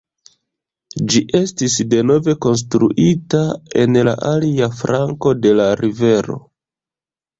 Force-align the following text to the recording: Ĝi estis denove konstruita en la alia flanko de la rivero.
Ĝi 1.11 1.19
estis 1.39 1.75
denove 1.91 2.35
konstruita 2.47 3.43
en 3.83 4.01
la 4.09 4.15
alia 4.33 4.71
flanko 4.81 5.35
de 5.45 5.53
la 5.61 5.69
rivero. 5.83 6.39